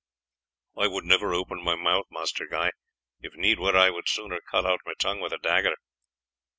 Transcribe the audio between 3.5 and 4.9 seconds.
were I would sooner cut out